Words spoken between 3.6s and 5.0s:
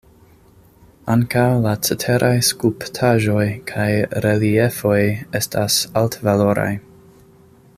kaj reliefoj